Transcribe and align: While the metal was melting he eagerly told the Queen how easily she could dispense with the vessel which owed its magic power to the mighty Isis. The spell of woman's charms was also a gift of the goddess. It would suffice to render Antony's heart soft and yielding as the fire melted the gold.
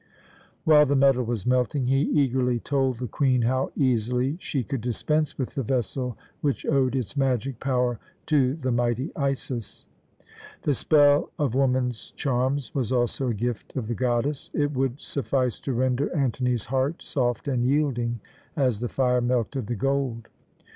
While 0.63 0.87
the 0.87 0.95
metal 0.95 1.23
was 1.23 1.45
melting 1.45 1.85
he 1.85 1.99
eagerly 2.01 2.59
told 2.59 2.97
the 2.97 3.07
Queen 3.07 3.43
how 3.43 3.71
easily 3.75 4.35
she 4.41 4.63
could 4.63 4.81
dispense 4.81 5.37
with 5.37 5.53
the 5.53 5.61
vessel 5.61 6.17
which 6.39 6.65
owed 6.65 6.95
its 6.95 7.15
magic 7.15 7.59
power 7.59 7.99
to 8.25 8.55
the 8.55 8.71
mighty 8.71 9.15
Isis. 9.15 9.85
The 10.63 10.73
spell 10.73 11.29
of 11.37 11.53
woman's 11.53 12.09
charms 12.15 12.73
was 12.73 12.91
also 12.91 13.27
a 13.27 13.35
gift 13.35 13.75
of 13.75 13.85
the 13.87 13.93
goddess. 13.93 14.49
It 14.55 14.71
would 14.73 14.99
suffice 14.99 15.59
to 15.59 15.71
render 15.73 16.09
Antony's 16.15 16.65
heart 16.65 17.03
soft 17.03 17.47
and 17.47 17.63
yielding 17.63 18.21
as 18.55 18.79
the 18.79 18.89
fire 18.89 19.21
melted 19.21 19.67
the 19.67 19.75
gold. 19.75 20.29